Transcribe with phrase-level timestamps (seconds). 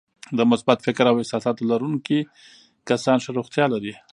[0.37, 2.19] د مثبت فکر او احساساتو لرونکي
[2.89, 3.93] کسان ښه روغتیا لري.